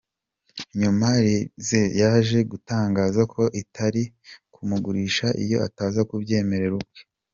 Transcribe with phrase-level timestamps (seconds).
[0.81, 4.03] Nyuma Leipzig yaje gutangaza ko itari
[4.53, 6.99] kumugurisha iyo ataza kubyemera ubwe.